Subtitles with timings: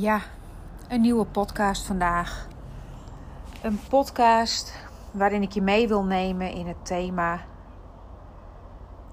[0.00, 0.20] Ja,
[0.88, 2.48] een nieuwe podcast vandaag.
[3.62, 7.40] Een podcast waarin ik je mee wil nemen in het thema: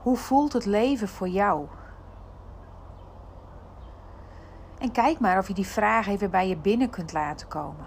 [0.02, 1.68] Hoe voelt het leven voor jou?
[4.78, 7.86] En kijk maar of je die vraag even bij je binnen kunt laten komen.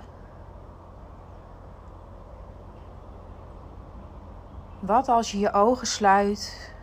[4.81, 6.75] Wat als je je ogen sluit,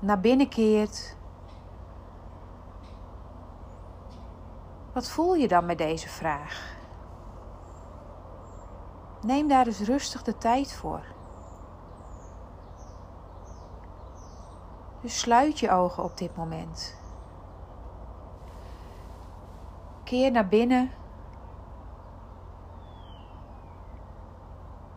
[0.00, 1.16] naar binnen keert
[5.00, 6.76] Wat voel je dan met deze vraag?
[9.20, 11.04] Neem daar dus rustig de tijd voor.
[15.00, 17.00] Dus sluit je ogen op dit moment.
[20.04, 20.90] Keer naar binnen.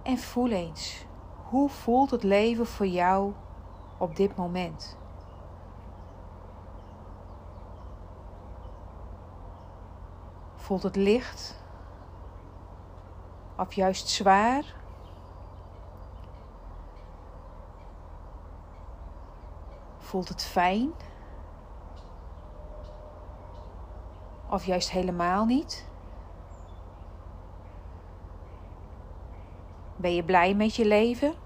[0.01, 1.05] En voel eens.
[1.49, 3.33] Hoe voelt het leven voor jou
[3.97, 4.97] op dit moment?
[10.64, 11.64] Voelt het licht?
[13.58, 14.75] Of juist zwaar?
[19.97, 20.92] Voelt het fijn?
[24.50, 25.88] Of juist helemaal niet?
[29.95, 31.42] Ben je blij met je leven?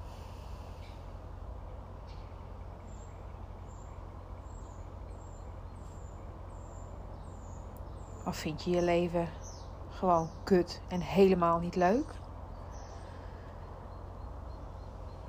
[8.38, 9.30] Vind je je leven
[9.90, 12.14] gewoon kut en helemaal niet leuk?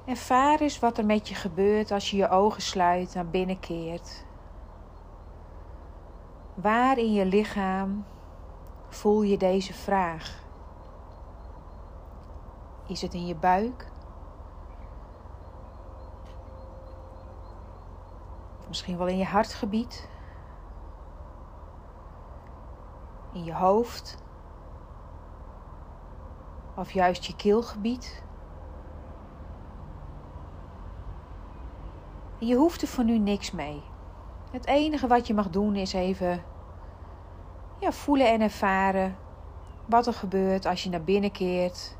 [0.04, 4.24] Ervaar eens wat er met je gebeurt als je je ogen sluit, naar binnen keert.
[6.54, 8.04] Waar in je lichaam
[8.88, 10.42] voel je deze vraag?
[12.86, 13.90] Is het in je buik?
[18.68, 20.08] misschien wel in je hartgebied?
[23.38, 24.18] In je hoofd
[26.74, 28.22] of juist je keelgebied.
[32.38, 33.82] je hoeft er voor nu niks mee.
[34.50, 36.42] Het enige wat je mag doen is even
[37.78, 39.16] ja, voelen en ervaren
[39.86, 41.96] wat er gebeurt als je naar binnen keert.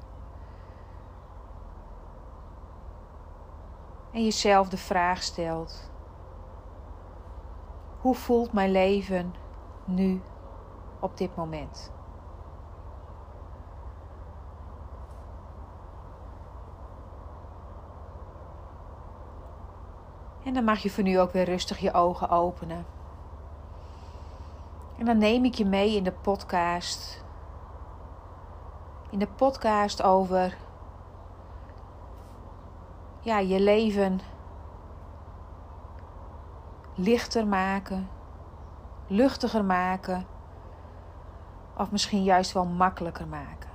[4.12, 5.90] En jezelf de vraag stelt:
[8.00, 9.34] hoe voelt mijn leven
[9.84, 10.20] nu
[11.00, 11.92] op dit moment.
[20.44, 22.86] En dan mag je voor nu ook weer rustig je ogen openen.
[24.98, 27.24] En dan neem ik je mee in de podcast.
[29.10, 30.56] In de podcast over
[33.20, 34.20] ja, je leven
[36.94, 38.08] lichter maken,
[39.06, 40.26] luchtiger maken
[41.78, 43.70] of misschien juist wel makkelijker maken.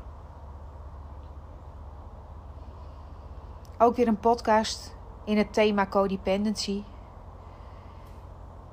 [3.77, 6.83] Ook weer een podcast in het thema codependency,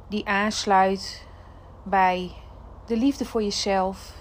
[0.09, 1.27] die aansluit
[1.83, 2.33] bij
[2.87, 4.15] de liefde voor jezelf,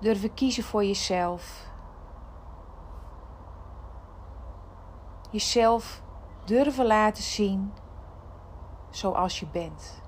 [0.00, 1.66] durven kiezen voor jezelf,
[5.30, 6.02] jezelf
[6.44, 7.72] durven laten zien
[8.90, 10.04] zoals je bent.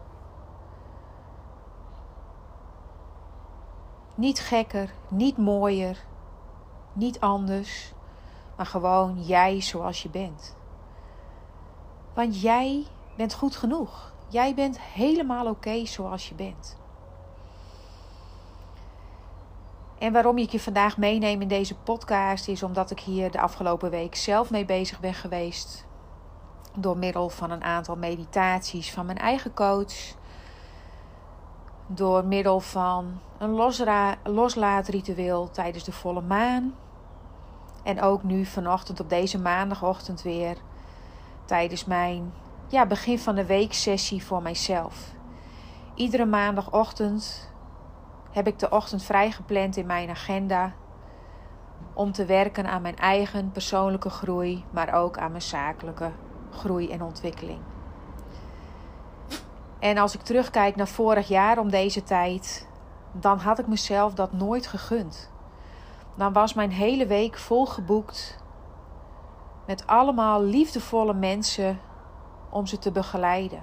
[4.19, 6.05] Niet gekker, niet mooier,
[6.93, 7.93] niet anders,
[8.57, 10.57] maar gewoon jij zoals je bent.
[12.15, 12.87] Want jij
[13.17, 14.13] bent goed genoeg.
[14.29, 16.77] Jij bent helemaal oké zoals je bent.
[19.99, 23.91] En waarom ik je vandaag meeneem in deze podcast is omdat ik hier de afgelopen
[23.91, 25.87] week zelf mee bezig ben geweest.
[26.77, 30.17] Door middel van een aantal meditaties van mijn eigen coach
[31.89, 36.75] door middel van een losra- loslaatritueel tijdens de volle maan.
[37.83, 40.57] En ook nu vanochtend op deze maandagochtend weer
[41.45, 42.33] tijdens mijn
[42.67, 45.13] ja, begin van de week sessie voor mijzelf.
[45.95, 47.51] Iedere maandagochtend
[48.31, 50.73] heb ik de ochtend vrijgepland in mijn agenda
[51.93, 56.11] om te werken aan mijn eigen persoonlijke groei, maar ook aan mijn zakelijke
[56.51, 57.61] groei en ontwikkeling.
[59.79, 62.69] En als ik terugkijk naar vorig jaar om deze tijd,
[63.13, 65.31] dan had ik mezelf dat nooit gegund.
[66.15, 68.39] Dan was mijn hele week vol geboekt
[69.67, 71.81] met allemaal liefdevolle mensen
[72.51, 73.63] om ze te begeleiden.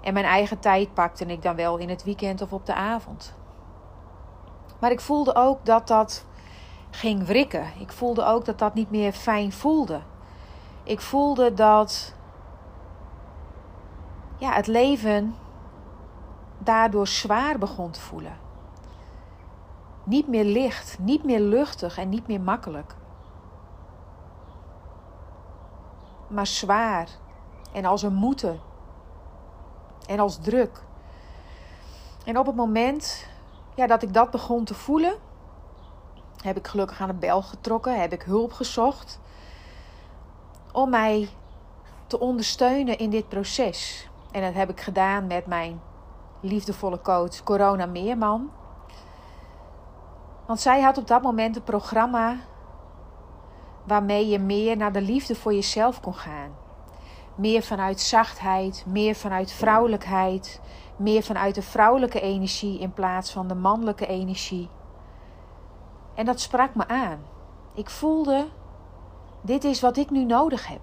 [0.00, 3.34] En mijn eigen tijd pakte ik dan wel in het weekend of op de avond.
[4.80, 6.24] Maar ik voelde ook dat dat
[6.90, 7.66] ging wrikken.
[7.78, 10.00] Ik voelde ook dat dat niet meer fijn voelde.
[10.82, 12.14] Ik voelde dat
[14.38, 15.34] ja, het leven
[16.58, 18.36] daardoor zwaar begon te voelen.
[20.04, 22.94] Niet meer licht, niet meer luchtig en niet meer makkelijk.
[26.28, 27.08] Maar zwaar
[27.72, 28.60] en als een moeten
[30.06, 30.82] en als druk.
[32.24, 33.26] En op het moment
[33.74, 35.14] ja, dat ik dat begon te voelen,
[36.42, 39.20] heb ik gelukkig aan de bel getrokken, heb ik hulp gezocht
[40.72, 41.28] om mij
[42.06, 44.07] te ondersteunen in dit proces.
[44.30, 45.80] En dat heb ik gedaan met mijn
[46.40, 48.50] liefdevolle coach Corona Meerman.
[50.46, 52.36] Want zij had op dat moment een programma
[53.84, 56.50] waarmee je meer naar de liefde voor jezelf kon gaan.
[57.34, 60.60] Meer vanuit zachtheid, meer vanuit vrouwelijkheid,
[60.96, 64.68] meer vanuit de vrouwelijke energie in plaats van de mannelijke energie.
[66.14, 67.18] En dat sprak me aan.
[67.74, 68.46] Ik voelde,
[69.40, 70.80] dit is wat ik nu nodig heb.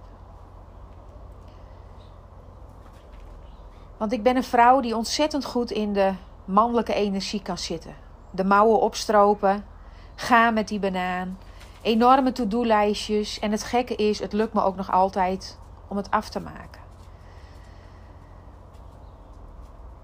[3.97, 6.13] Want ik ben een vrouw die ontzettend goed in de
[6.45, 7.95] mannelijke energie kan zitten.
[8.31, 9.65] De mouwen opstropen,
[10.15, 11.37] gaan met die banaan,
[11.81, 13.39] enorme to-do-lijstjes.
[13.39, 16.81] En het gekke is, het lukt me ook nog altijd om het af te maken.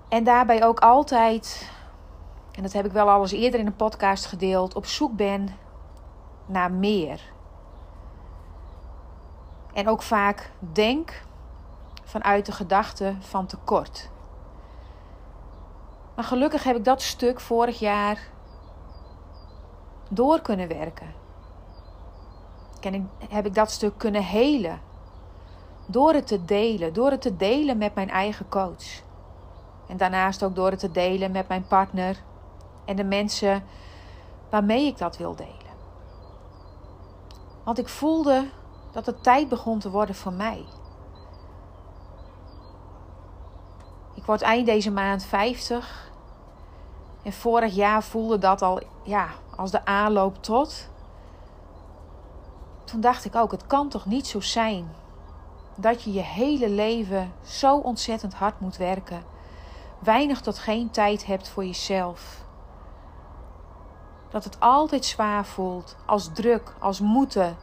[0.09, 1.71] En daarbij ook altijd,
[2.51, 5.49] en dat heb ik wel al eens eerder in een podcast gedeeld, op zoek ben
[6.45, 7.21] naar meer.
[9.73, 11.23] En ook vaak denk
[12.11, 14.09] vanuit de gedachte van tekort.
[16.15, 18.27] Maar gelukkig heb ik dat stuk vorig jaar
[20.09, 21.13] door kunnen werken.
[22.81, 24.81] En heb ik dat stuk kunnen helen.
[25.85, 26.93] Door het te delen.
[26.93, 29.01] Door het te delen met mijn eigen coach.
[29.87, 32.23] En daarnaast ook door het te delen met mijn partner.
[32.85, 33.63] En de mensen
[34.49, 35.75] waarmee ik dat wil delen.
[37.63, 38.49] Want ik voelde
[38.91, 40.65] dat het tijd begon te worden voor mij.
[44.31, 46.12] Word eind deze maand 50.
[47.24, 50.89] En vorig jaar voelde dat al ja, als de aanloop tot.
[52.83, 54.92] Toen dacht ik ook, het kan toch niet zo zijn
[55.75, 59.24] dat je je hele leven zo ontzettend hard moet werken.
[60.00, 62.44] Weinig tot geen tijd hebt voor jezelf.
[64.30, 67.57] Dat het altijd zwaar voelt, als druk, als moeten.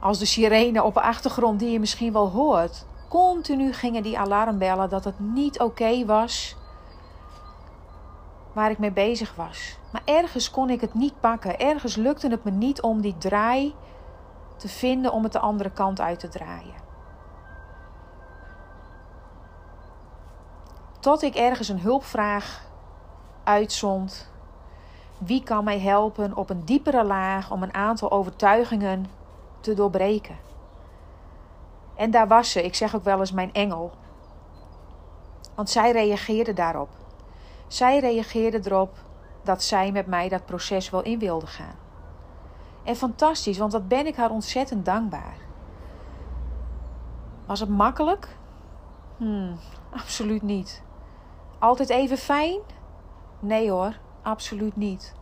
[0.00, 2.86] Als de sirene op de achtergrond die je misschien wel hoort.
[3.08, 6.56] Continu gingen die alarmbellen dat het niet oké was
[8.52, 9.78] waar ik mee bezig was.
[9.92, 11.58] Maar ergens kon ik het niet pakken.
[11.58, 13.74] Ergens lukte het me niet om die draai
[14.56, 16.82] te vinden om het de andere kant uit te draaien.
[21.00, 22.66] Tot ik ergens een hulpvraag
[23.44, 24.30] uitzond.
[25.18, 29.06] Wie kan mij helpen op een diepere laag om een aantal overtuigingen
[29.60, 30.36] te doorbreken?
[31.96, 33.92] En daar was ze, ik zeg ook wel eens mijn engel.
[35.54, 36.88] Want zij reageerde daarop.
[37.66, 38.96] Zij reageerde erop
[39.42, 41.74] dat zij met mij dat proces wel in wilde gaan.
[42.82, 45.36] En fantastisch, want dat ben ik haar ontzettend dankbaar.
[47.46, 48.36] Was het makkelijk?
[49.16, 49.58] Hmm,
[49.90, 50.82] absoluut niet.
[51.58, 52.60] Altijd even fijn?
[53.40, 55.14] Nee hoor, absoluut niet.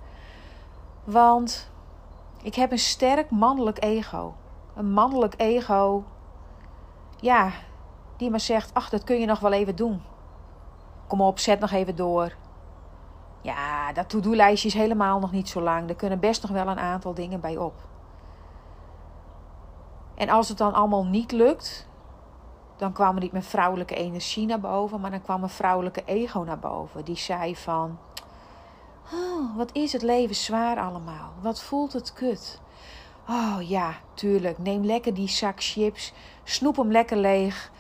[1.05, 1.71] Want
[2.43, 4.35] ik heb een sterk mannelijk ego.
[4.75, 6.05] Een mannelijk ego
[7.23, 7.51] ja,
[8.17, 10.03] die maar zegt: Ach, dat kun je nog wel even doen.
[11.07, 12.35] Kom op, zet nog even door.
[13.41, 15.89] Ja, dat to-do-lijstje is helemaal nog niet zo lang.
[15.89, 17.75] Er kunnen best nog wel een aantal dingen bij op.
[20.15, 21.89] En als het dan allemaal niet lukt,
[22.77, 26.41] dan kwam er niet mijn vrouwelijke energie naar boven, maar dan kwam mijn vrouwelijke ego
[26.41, 27.05] naar boven.
[27.05, 27.99] Die zei van,
[29.13, 31.33] oh, wat is het leven zwaar allemaal?
[31.41, 32.62] Wat voelt het kut?
[33.29, 34.59] Oh ja, tuurlijk.
[34.59, 36.13] Neem lekker die zak chips.
[36.45, 37.71] Snoep hem lekker leeg.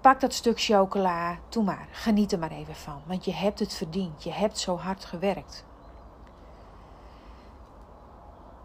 [0.00, 1.38] Pak dat stuk chocola.
[1.48, 1.88] Doe maar.
[1.90, 3.02] Geniet er maar even van.
[3.06, 4.24] Want je hebt het verdiend.
[4.24, 5.64] Je hebt zo hard gewerkt.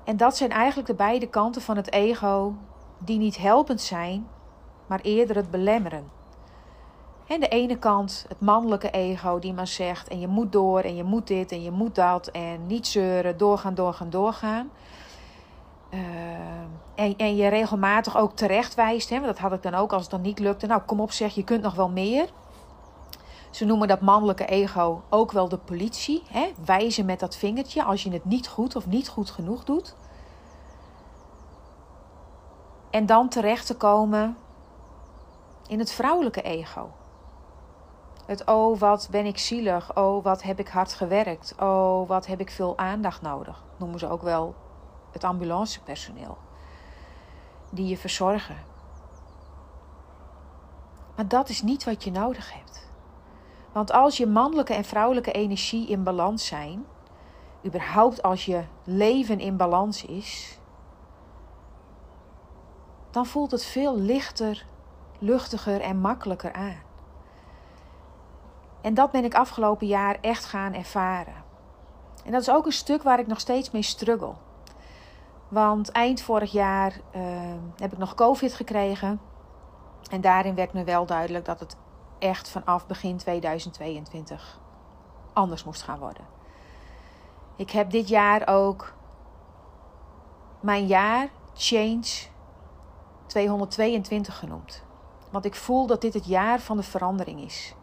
[0.03, 2.53] En dat zijn eigenlijk de beide kanten van het ego
[2.97, 4.27] die niet helpend zijn,
[4.87, 6.11] maar eerder het belemmeren.
[7.27, 10.95] En de ene kant het mannelijke ego die maar zegt en je moet door en
[10.95, 14.69] je moet dit en je moet dat en niet zeuren, doorgaan, doorgaan, doorgaan.
[16.95, 19.09] En, en je regelmatig ook terecht wijst.
[19.09, 20.67] Hè, want dat had ik dan ook als het dan niet lukte.
[20.67, 22.29] Nou, kom op, zeg, je kunt nog wel meer.
[23.51, 26.23] Ze noemen dat mannelijke ego ook wel de politie.
[26.29, 26.51] Hè?
[26.65, 29.95] Wijzen met dat vingertje als je het niet goed of niet goed genoeg doet.
[32.89, 34.37] En dan terecht te komen
[35.67, 36.91] in het vrouwelijke ego.
[38.25, 39.95] Het oh, wat ben ik zielig.
[39.97, 41.55] Oh, wat heb ik hard gewerkt.
[41.59, 43.63] Oh, wat heb ik veel aandacht nodig.
[43.77, 44.55] Noemen ze ook wel
[45.13, 46.37] het ambulancepersoneel.
[47.69, 48.57] Die je verzorgen.
[51.15, 52.91] Maar dat is niet wat je nodig hebt.
[53.71, 56.85] Want als je mannelijke en vrouwelijke energie in balans zijn,
[57.65, 60.59] überhaupt als je leven in balans is,
[63.11, 64.65] dan voelt het veel lichter,
[65.19, 66.81] luchtiger en makkelijker aan.
[68.81, 71.43] En dat ben ik afgelopen jaar echt gaan ervaren.
[72.25, 74.33] En dat is ook een stuk waar ik nog steeds mee struggle.
[75.53, 77.21] Want eind vorig jaar uh,
[77.77, 79.19] heb ik nog COVID gekregen.
[80.11, 81.77] En daarin werd me wel duidelijk dat het
[82.19, 84.59] echt vanaf begin 2022
[85.33, 86.25] anders moest gaan worden.
[87.55, 88.93] Ik heb dit jaar ook
[90.59, 92.07] mijn jaar Change
[93.25, 94.83] 222 genoemd.
[95.31, 97.75] Want ik voel dat dit het jaar van de verandering is.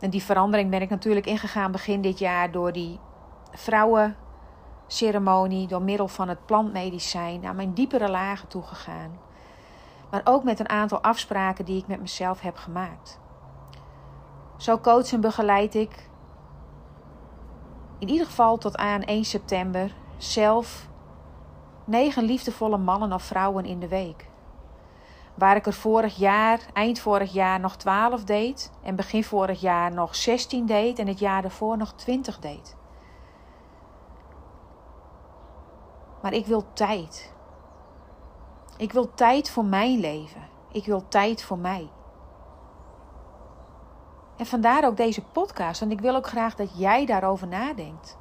[0.00, 2.98] En die verandering ben ik natuurlijk ingegaan begin dit jaar door die
[4.88, 9.18] vrouwenceremonie, door middel van het plantmedicijn, naar mijn diepere lagen toegegaan.
[10.10, 13.20] Maar ook met een aantal afspraken die ik met mezelf heb gemaakt.
[14.56, 16.08] Zo coach en begeleid ik
[17.98, 20.88] in ieder geval tot aan 1 september zelf
[21.84, 24.26] negen liefdevolle mannen of vrouwen in de week.
[25.34, 29.92] Waar ik er vorig jaar, eind vorig jaar nog 12 deed en begin vorig jaar
[29.92, 32.77] nog 16 deed en het jaar daarvoor nog 20 deed.
[36.22, 37.32] Maar ik wil tijd.
[38.76, 40.48] Ik wil tijd voor mijn leven.
[40.72, 41.90] Ik wil tijd voor mij.
[44.36, 45.80] En vandaar ook deze podcast.
[45.80, 48.16] Want ik wil ook graag dat jij daarover nadenkt.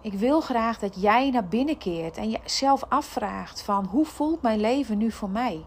[0.00, 4.60] Ik wil graag dat jij naar binnen keert en jezelf afvraagt van hoe voelt mijn
[4.60, 5.64] leven nu voor mij?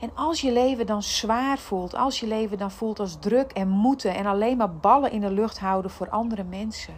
[0.00, 3.68] En als je leven dan zwaar voelt, als je leven dan voelt als druk en
[3.68, 6.94] moeten en alleen maar ballen in de lucht houden voor andere mensen.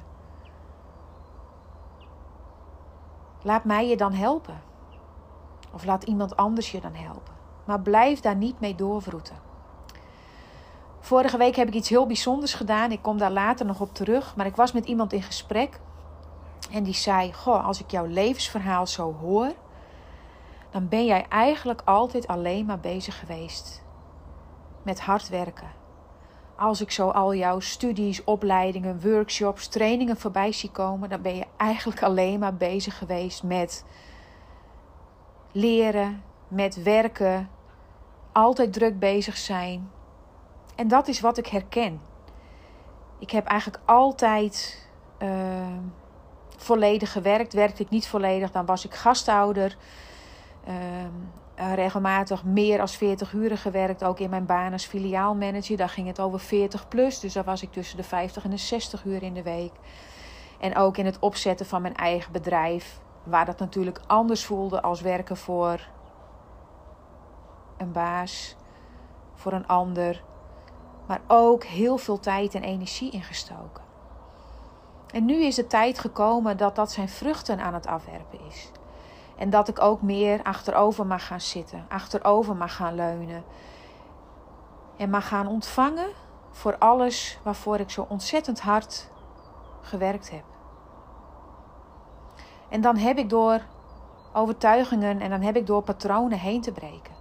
[3.47, 4.63] Laat mij je dan helpen.
[5.73, 7.35] Of laat iemand anders je dan helpen.
[7.65, 9.37] Maar blijf daar niet mee doorvroeten.
[11.01, 12.93] Vorige week heb ik iets heel bijzonders gedaan.
[12.93, 14.37] Ik kom daar later nog op terug.
[14.37, 15.81] Maar ik was met iemand in gesprek.
[16.71, 19.53] En die zei: Goh, als ik jouw levensverhaal zo hoor.
[20.71, 23.83] dan ben jij eigenlijk altijd alleen maar bezig geweest
[24.83, 25.69] met hard werken.
[26.57, 31.09] Als ik zo al jouw studies, opleidingen, workshops, trainingen voorbij zie komen.
[31.09, 33.85] dan ben je eigenlijk alleen maar bezig geweest met
[35.53, 37.49] leren, met werken.
[38.33, 39.91] Altijd druk bezig zijn
[40.77, 42.01] en dat is wat ik herken.
[43.19, 44.87] Ik heb eigenlijk altijd
[45.19, 45.29] uh,
[46.57, 47.53] volledig gewerkt.
[47.53, 49.77] Werkte ik niet volledig, dan was ik gasthouder.
[50.69, 50.75] Uh,
[51.57, 54.05] regelmatig meer dan 40 uren gewerkt.
[54.05, 55.77] Ook in mijn baan als filiaalmanager.
[55.77, 57.21] Daar ging het over 40 plus.
[57.21, 59.73] Dus daar was ik tussen de 50 en de 60 uur in de week.
[60.61, 63.01] En ook in het opzetten van mijn eigen bedrijf.
[63.23, 65.89] Waar dat natuurlijk anders voelde als werken voor
[67.77, 68.57] een baas,
[69.35, 70.23] voor een ander
[71.07, 73.85] maar ook heel veel tijd en energie ingestoken.
[75.13, 78.71] En nu is de tijd gekomen dat dat zijn vruchten aan het afwerpen is.
[79.37, 83.45] En dat ik ook meer achterover mag gaan zitten, achterover mag gaan leunen.
[84.97, 86.09] En mag gaan ontvangen
[86.51, 89.11] voor alles waarvoor ik zo ontzettend hard
[89.81, 90.45] gewerkt heb.
[92.69, 93.61] En dan heb ik door
[94.33, 97.15] overtuigingen en dan heb ik door patronen heen te breken.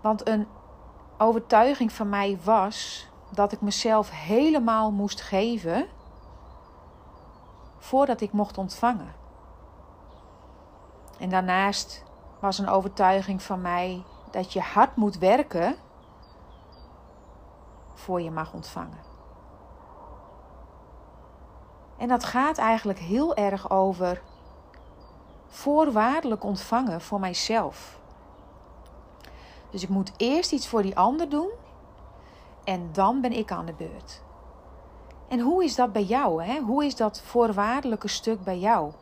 [0.00, 0.46] Want een
[1.18, 5.86] overtuiging van mij was dat ik mezelf helemaal moest geven
[7.78, 9.17] voordat ik mocht ontvangen.
[11.18, 12.04] En daarnaast
[12.40, 15.76] was een overtuiging van mij dat je hard moet werken
[17.94, 19.06] voor je mag ontvangen.
[21.96, 24.22] En dat gaat eigenlijk heel erg over
[25.46, 28.00] voorwaardelijk ontvangen voor mijzelf.
[29.70, 31.50] Dus ik moet eerst iets voor die ander doen
[32.64, 34.22] en dan ben ik aan de beurt.
[35.28, 36.44] En hoe is dat bij jou?
[36.44, 36.60] Hè?
[36.60, 38.92] Hoe is dat voorwaardelijke stuk bij jou?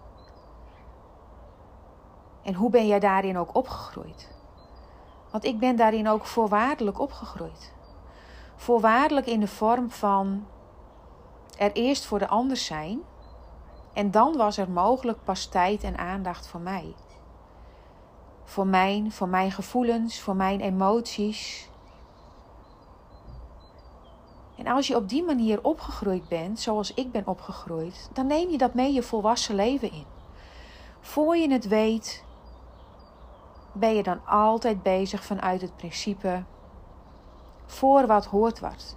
[2.46, 4.28] En hoe ben jij daarin ook opgegroeid?
[5.30, 7.74] Want ik ben daarin ook voorwaardelijk opgegroeid.
[8.56, 10.46] Voorwaardelijk in de vorm van
[11.58, 13.00] er eerst voor de ander zijn
[13.92, 16.94] En dan was er mogelijk pas tijd en aandacht voor mij.
[18.44, 21.68] Voor mijn, voor mijn gevoelens, voor mijn emoties.
[24.56, 28.58] En als je op die manier opgegroeid bent, zoals ik ben opgegroeid, dan neem je
[28.58, 30.06] dat mee je volwassen leven in.
[31.00, 32.24] Voor je het weet,
[33.78, 36.42] ben je dan altijd bezig vanuit het principe:
[37.66, 38.96] voor wat hoort wat.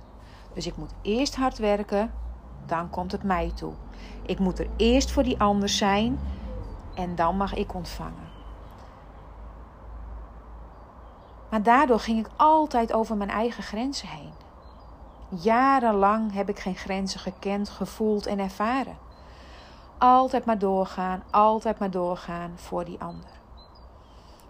[0.54, 2.14] Dus ik moet eerst hard werken,
[2.66, 3.74] dan komt het mij toe.
[4.26, 6.20] Ik moet er eerst voor die ander zijn
[6.96, 8.28] en dan mag ik ontvangen.
[11.50, 14.34] Maar daardoor ging ik altijd over mijn eigen grenzen heen.
[15.30, 18.98] Jarenlang heb ik geen grenzen gekend, gevoeld en ervaren.
[19.98, 23.39] Altijd maar doorgaan, altijd maar doorgaan voor die ander.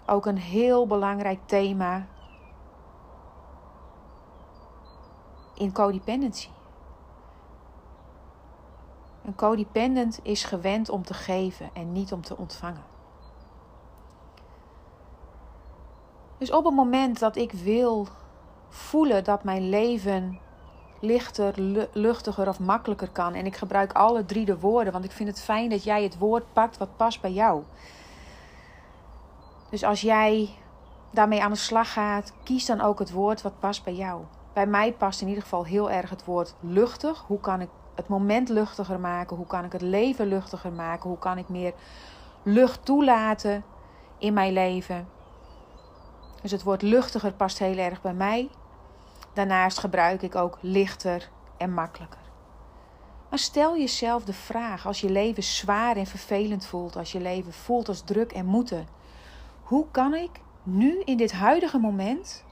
[0.09, 2.07] Ook een heel belangrijk thema
[5.53, 6.49] in codependency.
[9.25, 12.83] Een codependent is gewend om te geven en niet om te ontvangen.
[16.37, 18.07] Dus op het moment dat ik wil
[18.69, 20.39] voelen dat mijn leven
[20.99, 21.53] lichter,
[21.93, 23.33] luchtiger of makkelijker kan.
[23.33, 26.17] En ik gebruik alle drie de woorden, want ik vind het fijn dat jij het
[26.17, 27.63] woord pakt wat past bij jou.
[29.69, 30.49] Dus als jij
[31.11, 34.21] daarmee aan de slag gaat, kies dan ook het woord wat past bij jou.
[34.53, 37.23] Bij mij past in ieder geval heel erg het woord luchtig.
[37.27, 39.37] Hoe kan ik het moment luchtiger maken?
[39.37, 41.09] Hoe kan ik het leven luchtiger maken?
[41.09, 41.73] Hoe kan ik meer
[42.43, 43.63] lucht toelaten
[44.17, 45.07] in mijn leven?
[46.41, 48.49] Dus het woord luchtiger past heel erg bij mij.
[49.33, 52.19] Daarnaast gebruik ik ook lichter en makkelijker.
[53.29, 57.53] Maar stel jezelf de vraag als je leven zwaar en vervelend voelt, als je leven
[57.53, 58.87] voelt als druk en moeten.
[59.69, 62.45] Hoe kan ik nu in dit huidige moment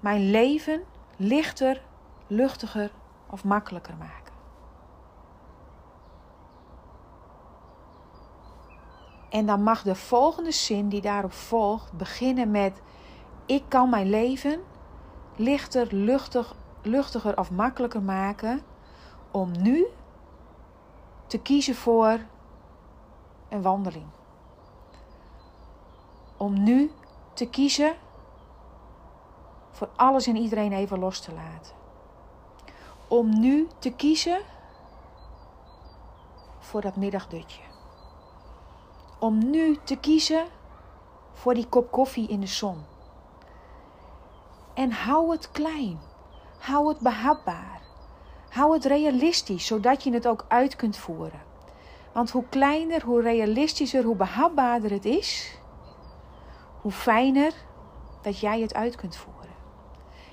[0.00, 0.82] mijn leven
[1.16, 1.82] lichter,
[2.26, 2.92] luchtiger
[3.30, 4.32] of makkelijker maken?
[9.30, 12.82] En dan mag de volgende zin die daarop volgt beginnen met:
[13.46, 14.60] Ik kan mijn leven
[15.36, 18.62] lichter, luchtig, luchtiger of makkelijker maken
[19.30, 19.86] om nu
[21.26, 22.18] te kiezen voor
[23.48, 24.06] een wandeling.
[26.40, 26.90] Om nu
[27.32, 27.94] te kiezen
[29.70, 31.74] voor alles en iedereen even los te laten.
[33.08, 34.40] Om nu te kiezen
[36.58, 37.62] voor dat middagdutje.
[39.18, 40.46] Om nu te kiezen
[41.32, 42.84] voor die kop koffie in de zon.
[44.74, 46.00] En hou het klein.
[46.58, 47.80] Hou het behapbaar.
[48.48, 51.42] Hou het realistisch, zodat je het ook uit kunt voeren.
[52.12, 55.59] Want hoe kleiner, hoe realistischer, hoe behapbaarder het is,
[56.80, 57.54] hoe fijner
[58.22, 59.50] dat jij het uit kunt voeren.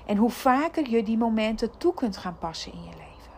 [0.06, 3.32] En hoe vaker je die momenten toe kunt gaan passen in je leven.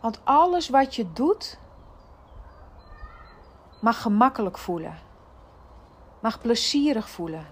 [0.00, 1.58] Want alles wat je doet,
[3.80, 4.98] mag gemakkelijk voelen.
[6.20, 7.46] Mag plezierig voelen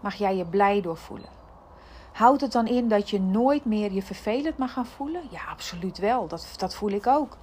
[0.00, 1.28] mag jij je blij door voelen.
[2.12, 5.22] Houdt het dan in dat je nooit meer je vervelend mag gaan voelen?
[5.30, 6.28] Ja, absoluut wel.
[6.28, 7.36] Dat, dat voel ik ook.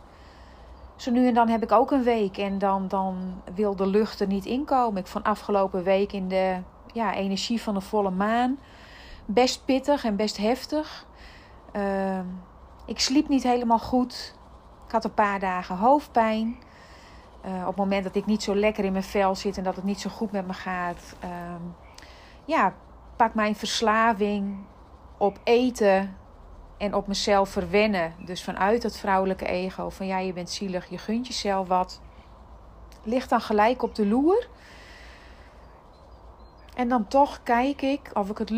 [0.97, 4.19] Zo nu en dan heb ik ook een week en dan, dan wil de lucht
[4.19, 5.01] er niet inkomen.
[5.01, 6.57] Ik van afgelopen week in de
[6.93, 8.57] ja, energie van de volle maan.
[9.25, 11.05] Best pittig en best heftig.
[11.75, 12.19] Uh,
[12.85, 14.35] ik sliep niet helemaal goed.
[14.85, 16.57] Ik had een paar dagen hoofdpijn.
[17.45, 19.75] Uh, op het moment dat ik niet zo lekker in mijn vel zit en dat
[19.75, 21.29] het niet zo goed met me gaat, uh,
[22.45, 22.73] ja,
[23.15, 24.57] pak mijn verslaving
[25.17, 26.15] op eten
[26.77, 28.13] en op mezelf verwennen.
[28.25, 32.01] Dus vanuit het vrouwelijke ego van ja, je bent zielig, je gunt jezelf wat.
[33.03, 34.47] Ligt dan gelijk op de loer.
[36.75, 38.49] En dan toch kijk ik of ik het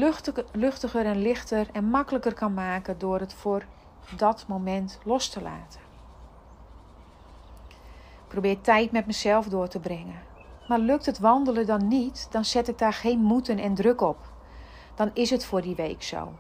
[0.52, 3.64] luchtiger en lichter en makkelijker kan maken door het voor
[4.16, 5.80] dat moment los te laten.
[8.24, 10.22] Ik probeer tijd met mezelf door te brengen.
[10.68, 14.18] Maar lukt het wandelen dan niet, dan zet ik daar geen moeten en druk op.
[14.96, 16.34] Dan is het voor die week zo.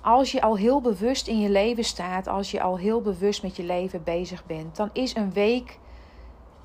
[0.00, 3.56] Als je al heel bewust in je leven staat, als je al heel bewust met
[3.56, 5.78] je leven bezig bent, dan is een week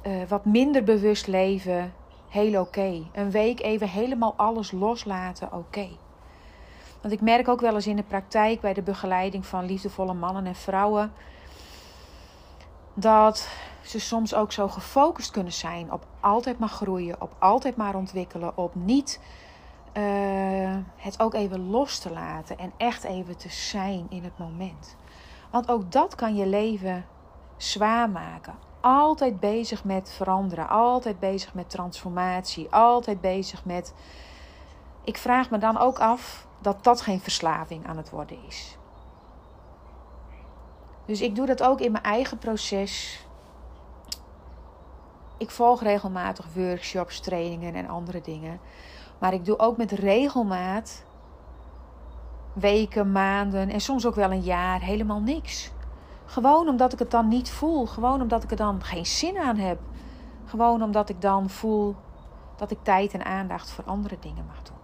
[0.07, 1.93] uh, wat minder bewust leven
[2.29, 3.03] heel oké.
[3.13, 5.87] Een week even helemaal alles loslaten, oké.
[7.01, 10.45] Want ik merk ook wel eens in de praktijk bij de begeleiding van liefdevolle mannen
[10.45, 11.13] en vrouwen
[12.93, 13.49] dat
[13.81, 18.57] ze soms ook zo gefocust kunnen zijn op altijd maar groeien, op altijd maar ontwikkelen,
[18.57, 19.19] op niet
[19.93, 24.95] uh, het ook even los te laten en echt even te zijn in het moment.
[25.51, 27.05] Want ook dat kan je leven
[27.57, 28.53] zwaar maken.
[28.81, 33.93] Altijd bezig met veranderen, altijd bezig met transformatie, altijd bezig met.
[35.03, 38.77] Ik vraag me dan ook af dat dat geen verslaving aan het worden is.
[41.05, 43.25] Dus ik doe dat ook in mijn eigen proces.
[45.37, 48.59] Ik volg regelmatig workshops, trainingen en andere dingen.
[49.19, 51.03] Maar ik doe ook met regelmaat
[52.53, 55.71] weken, maanden en soms ook wel een jaar helemaal niks.
[56.25, 57.85] Gewoon omdat ik het dan niet voel.
[57.85, 59.79] Gewoon omdat ik er dan geen zin aan heb.
[60.45, 61.95] Gewoon omdat ik dan voel
[62.55, 64.77] dat ik tijd en aandacht voor andere dingen mag doen.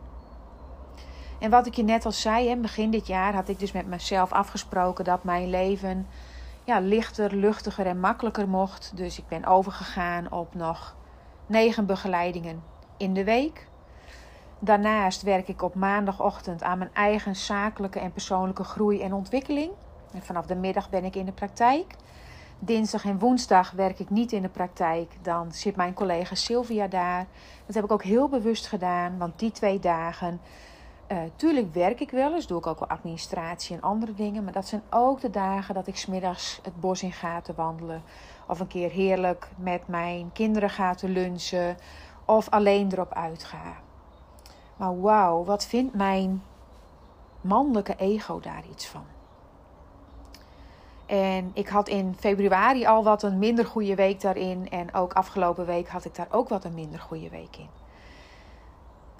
[1.40, 4.32] En wat ik je net al zei, begin dit jaar had ik dus met mezelf
[4.32, 6.08] afgesproken dat mijn leven
[6.64, 8.92] ja, lichter, luchtiger en makkelijker mocht.
[8.96, 10.96] Dus ik ben overgegaan op nog
[11.46, 12.64] negen begeleidingen
[12.98, 13.69] in de week.
[14.60, 19.72] Daarnaast werk ik op maandagochtend aan mijn eigen zakelijke en persoonlijke groei en ontwikkeling.
[20.14, 21.96] En vanaf de middag ben ik in de praktijk.
[22.60, 25.12] Dinsdag en woensdag werk ik niet in de praktijk.
[25.22, 27.26] Dan zit mijn collega Sylvia daar.
[27.66, 30.42] Dat heb ik ook heel bewust gedaan, want die twee dagen.
[31.12, 34.44] Uh, tuurlijk werk ik wel eens, doe ik ook wel administratie en andere dingen.
[34.44, 38.04] Maar dat zijn ook de dagen dat ik smiddags het bos in ga te wandelen.
[38.48, 41.78] Of een keer heerlijk met mijn kinderen ga te lunchen.
[42.26, 43.88] Of alleen erop uitga.
[44.80, 46.44] Maar wauw, wat vindt mijn
[47.42, 49.04] mannelijke ego daar iets van?
[51.06, 54.70] En ik had in februari al wat een minder goede week daarin.
[54.70, 57.70] En ook afgelopen week had ik daar ook wat een minder goede week in.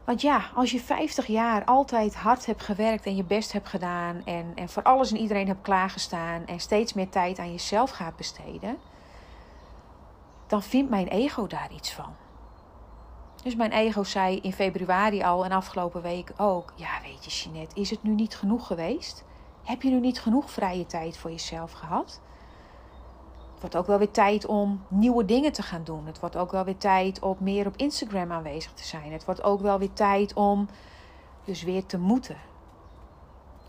[0.06, 4.22] Want ja, als je 50 jaar altijd hard hebt gewerkt en je best hebt gedaan.
[4.26, 6.46] En, en voor alles en iedereen hebt klaargestaan.
[6.46, 8.78] En steeds meer tijd aan jezelf gaat besteden.
[10.48, 12.16] Dan vindt mijn ego daar iets van.
[13.44, 17.80] Dus mijn ego zei in februari al en afgelopen week ook: Ja, weet je, Jeanette,
[17.80, 19.24] is het nu niet genoeg geweest?
[19.64, 22.22] Heb je nu niet genoeg vrije tijd voor jezelf gehad?
[23.52, 26.06] Het wordt ook wel weer tijd om nieuwe dingen te gaan doen.
[26.06, 29.12] Het wordt ook wel weer tijd om meer op Instagram aanwezig te zijn.
[29.12, 30.68] Het wordt ook wel weer tijd om
[31.44, 32.38] dus weer te moeten.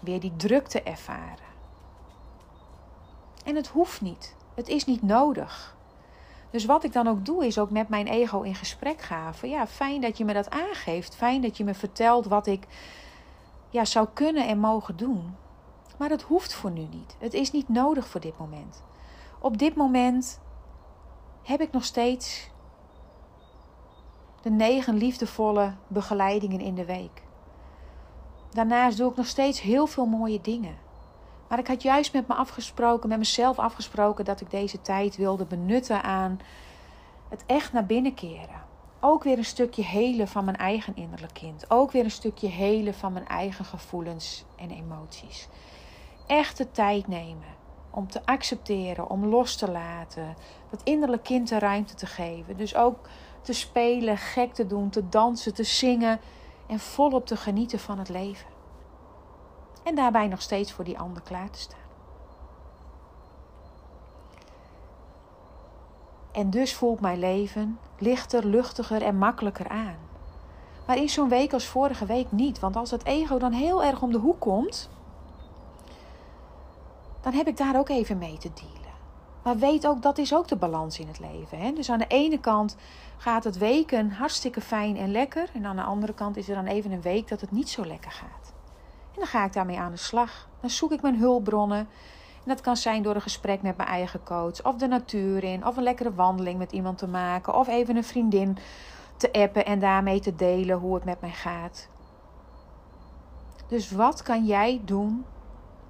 [0.01, 1.49] Weer die druk te ervaren.
[3.45, 4.37] En het hoeft niet.
[4.55, 5.77] Het is niet nodig.
[6.51, 9.35] Dus wat ik dan ook doe, is ook met mijn ego in gesprek gaan.
[9.35, 11.17] Van ja, fijn dat je me dat aangeeft.
[11.17, 12.67] Fijn dat je me vertelt wat ik
[13.69, 15.37] ja, zou kunnen en mogen doen.
[15.99, 17.17] Maar dat hoeft voor nu niet.
[17.19, 18.83] Het is niet nodig voor dit moment.
[19.41, 20.41] Op dit moment
[21.43, 22.51] heb ik nog steeds
[24.41, 27.23] de negen liefdevolle begeleidingen in de week.
[28.51, 30.77] Daarnaast doe ik nog steeds heel veel mooie dingen.
[31.51, 35.45] Maar ik had juist met me afgesproken, met mezelf afgesproken, dat ik deze tijd wilde
[35.45, 36.41] benutten aan
[37.29, 38.63] het echt naar binnen keren.
[39.01, 41.71] Ook weer een stukje helen van mijn eigen innerlijk kind.
[41.71, 45.49] Ook weer een stukje helen van mijn eigen gevoelens en emoties.
[46.27, 47.59] Echt de tijd nemen
[47.91, 50.37] om te accepteren, om los te laten.
[50.71, 52.57] Dat innerlijk kind de ruimte te geven.
[52.57, 53.09] Dus ook
[53.43, 56.21] te spelen, gek te doen, te dansen, te zingen
[56.67, 58.60] en volop te genieten van het leven.
[59.83, 61.79] En daarbij nog steeds voor die ander klaar te staan.
[66.33, 69.97] En dus voelt mijn leven lichter, luchtiger en makkelijker aan.
[70.87, 72.59] Maar in zo'n week als vorige week niet.
[72.59, 74.91] Want als het ego dan heel erg om de hoek komt,
[77.21, 78.79] dan heb ik daar ook even mee te dealen.
[79.43, 81.59] Maar weet ook, dat is ook de balans in het leven.
[81.59, 81.73] Hè?
[81.73, 82.77] Dus aan de ene kant
[83.17, 85.51] gaat het weken hartstikke fijn en lekker.
[85.55, 87.87] En aan de andere kant is er dan even een week dat het niet zo
[87.87, 88.40] lekker gaat.
[89.13, 90.49] En dan ga ik daarmee aan de slag.
[90.61, 91.89] Dan zoek ik mijn hulpbronnen.
[92.45, 95.67] En dat kan zijn door een gesprek met mijn eigen coach, of de natuur in,
[95.67, 98.59] of een lekkere wandeling met iemand te maken, of even een vriendin
[99.17, 101.89] te appen en daarmee te delen hoe het met mij gaat.
[103.67, 105.25] Dus wat kan jij doen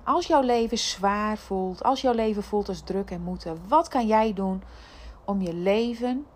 [0.04, 3.60] als jouw leven zwaar voelt, als jouw leven voelt als druk en moeten?
[3.68, 4.62] Wat kan jij doen
[5.24, 6.26] om je leven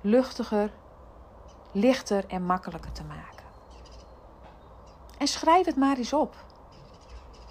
[0.00, 0.70] luchtiger,
[1.72, 3.35] lichter en makkelijker te maken?
[5.18, 6.34] En schrijf het maar eens op.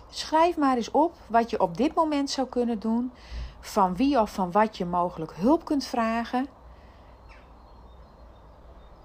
[0.09, 3.11] Schrijf maar eens op wat je op dit moment zou kunnen doen,
[3.59, 6.47] van wie of van wat je mogelijk hulp kunt vragen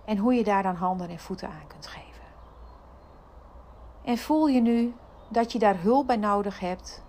[0.05, 2.23] en hoe je daar dan handen en voeten aan kunt geven.
[4.05, 4.95] En voel je nu
[5.29, 7.03] dat je daar hulp bij nodig hebt?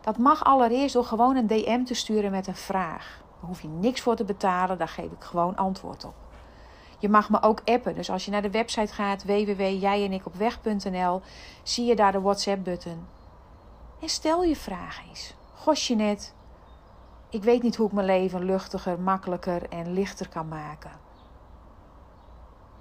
[0.00, 3.20] Dat mag allereerst door gewoon een DM te sturen met een vraag.
[3.40, 6.21] Daar hoef je niks voor te betalen, daar geef ik gewoon antwoord op.
[7.02, 7.94] Je mag me ook appen.
[7.94, 11.20] Dus als je naar de website gaat www.jijenikopweg.nl
[11.62, 13.06] zie je daar de WhatsApp-button.
[14.00, 15.34] En stel je vraag eens.
[15.54, 16.34] Gosje net,
[17.30, 20.90] ik weet niet hoe ik mijn leven luchtiger, makkelijker en lichter kan maken.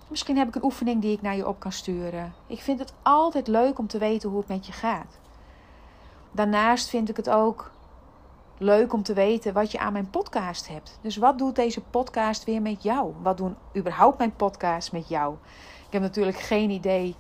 [0.08, 2.34] Misschien heb ik een oefening die ik naar je op kan sturen.
[2.48, 5.20] Ik vind het altijd leuk om te weten hoe het met je gaat.
[6.32, 7.72] Daarnaast vind ik het ook
[8.62, 11.00] leuk om te weten wat je aan mijn podcast hebt.
[11.02, 13.14] Dus wat doet deze podcast weer met jou?
[13.22, 15.36] Wat doen überhaupt mijn podcasts met jou?
[15.86, 17.16] Ik heb natuurlijk geen idee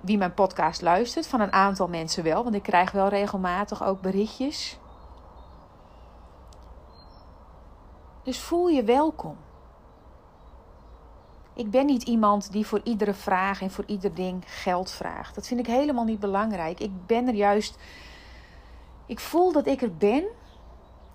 [0.00, 1.26] wie mijn podcast luistert.
[1.26, 4.78] Van een aantal mensen wel, want ik krijg wel regelmatig ook berichtjes.
[8.22, 9.36] Dus voel je welkom.
[11.54, 15.34] Ik ben niet iemand die voor iedere vraag en voor ieder ding geld vraagt.
[15.34, 16.80] Dat vind ik helemaal niet belangrijk.
[16.80, 17.78] Ik ben er juist.
[19.06, 20.24] Ik voel dat ik er ben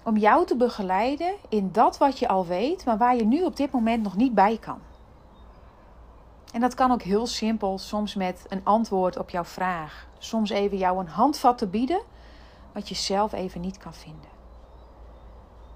[0.06, 3.56] om jou te begeleiden in dat wat je al weet, maar waar je nu op
[3.56, 4.80] dit moment nog niet bij kan.
[6.54, 10.08] En dat kan ook heel simpel, soms met een antwoord op jouw vraag.
[10.18, 12.02] Soms even jou een handvat te bieden,
[12.74, 14.30] wat je zelf even niet kan vinden.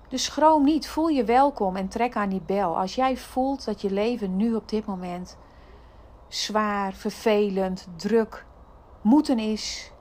[0.07, 2.77] Dus schroom niet, voel je welkom en trek aan die bel.
[2.77, 5.37] Als jij voelt dat je leven nu op dit moment
[6.27, 8.45] zwaar, vervelend, druk,
[9.01, 9.91] moeten is.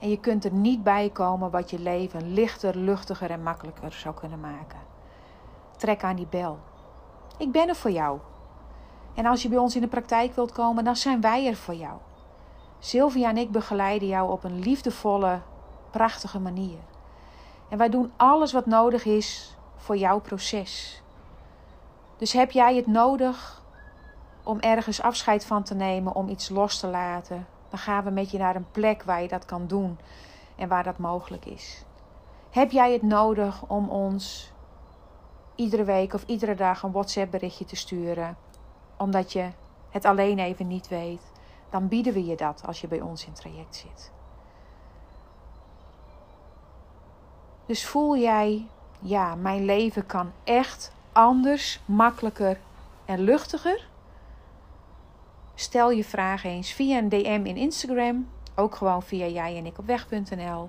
[0.00, 4.14] En je kunt er niet bij komen wat je leven lichter, luchtiger en makkelijker zou
[4.14, 4.78] kunnen maken.
[5.76, 6.58] Trek aan die bel.
[7.38, 8.18] Ik ben er voor jou.
[9.14, 11.74] En als je bij ons in de praktijk wilt komen, dan zijn wij er voor
[11.74, 11.98] jou.
[12.78, 15.40] Sylvia en ik begeleiden jou op een liefdevolle,
[15.90, 16.78] prachtige manier.
[17.68, 21.02] En wij doen alles wat nodig is voor jouw proces.
[22.16, 23.62] Dus heb jij het nodig
[24.42, 28.30] om ergens afscheid van te nemen, om iets los te laten, dan gaan we met
[28.30, 29.98] je naar een plek waar je dat kan doen
[30.56, 31.84] en waar dat mogelijk is.
[32.50, 34.52] Heb jij het nodig om ons
[35.54, 38.36] iedere week of iedere dag een WhatsApp berichtje te sturen,
[38.96, 39.50] omdat je
[39.90, 41.32] het alleen even niet weet?
[41.70, 44.12] Dan bieden we je dat als je bij ons in traject zit.
[47.66, 48.66] Dus voel jij,
[49.00, 52.58] ja, mijn leven kan echt anders, makkelijker
[53.04, 53.89] en luchtiger?
[55.60, 59.78] Stel je vraag eens via een DM in Instagram, ook gewoon via jij en ik
[59.78, 60.68] op weg.nl,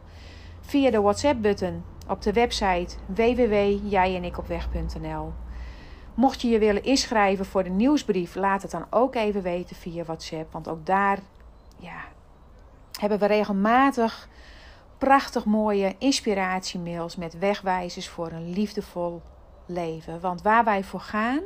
[0.61, 5.33] via de WhatsApp-button op de website www.jijenikopweg.nl.
[6.13, 10.03] Mocht je je willen inschrijven voor de nieuwsbrief, laat het dan ook even weten via
[10.03, 11.19] WhatsApp, want ook daar
[11.77, 12.03] ja,
[12.99, 14.27] hebben we regelmatig
[14.97, 19.21] prachtig mooie inspiratiemails met wegwijzers voor een liefdevol
[19.65, 20.19] leven.
[20.19, 21.41] Want waar wij voor gaan,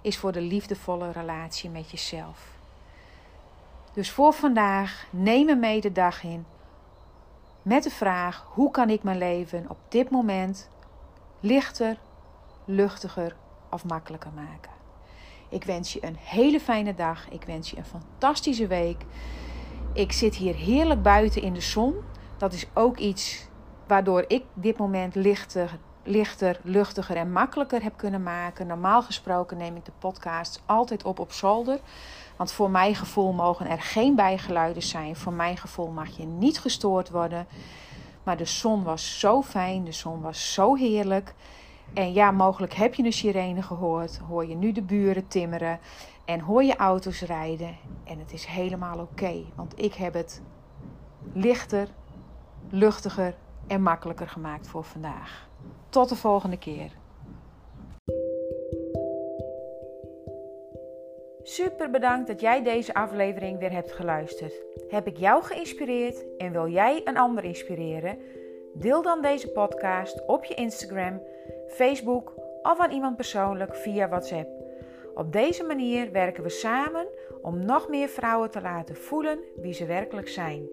[0.00, 2.56] is voor de liefdevolle relatie met jezelf.
[3.98, 6.46] Dus voor vandaag neem me mee de dag in
[7.62, 10.70] met de vraag: hoe kan ik mijn leven op dit moment
[11.40, 11.98] lichter,
[12.64, 13.36] luchtiger
[13.70, 14.70] of makkelijker maken?
[15.48, 17.28] Ik wens je een hele fijne dag.
[17.30, 19.04] Ik wens je een fantastische week.
[19.92, 21.94] Ik zit hier heerlijk buiten in de zon.
[22.36, 23.48] Dat is ook iets
[23.86, 28.66] waardoor ik dit moment lichter, lichter, luchtiger en makkelijker heb kunnen maken.
[28.66, 31.80] Normaal gesproken neem ik de podcast altijd op op zolder.
[32.38, 35.16] Want voor mijn gevoel mogen er geen bijgeluiden zijn.
[35.16, 37.46] Voor mijn gevoel mag je niet gestoord worden.
[38.22, 41.34] Maar de zon was zo fijn, de zon was zo heerlijk.
[41.94, 44.18] En ja, mogelijk heb je een sirene gehoord.
[44.18, 45.80] Hoor je nu de buren timmeren.
[46.24, 47.76] En hoor je auto's rijden.
[48.04, 49.44] En het is helemaal oké.
[49.54, 50.42] want ik heb het
[51.32, 51.88] lichter,
[52.70, 53.34] luchtiger
[53.66, 55.48] en makkelijker gemaakt voor vandaag.
[55.88, 56.97] Tot de volgende keer.
[61.48, 64.62] Super bedankt dat jij deze aflevering weer hebt geluisterd.
[64.88, 68.18] Heb ik jou geïnspireerd en wil jij een ander inspireren?
[68.74, 71.22] Deel dan deze podcast op je Instagram,
[71.68, 74.48] Facebook of aan iemand persoonlijk via WhatsApp.
[75.14, 77.06] Op deze manier werken we samen
[77.42, 80.68] om nog meer vrouwen te laten voelen wie ze werkelijk zijn.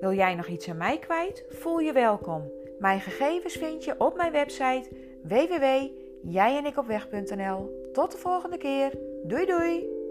[0.00, 1.44] Wil jij nog iets aan mij kwijt?
[1.48, 2.50] Voel je welkom.
[2.78, 4.88] Mijn gegevens vind je op mijn website
[5.22, 7.90] www.jijenikopweg.nl.
[7.92, 8.90] Tot de volgende keer.
[9.24, 10.01] Doei doei!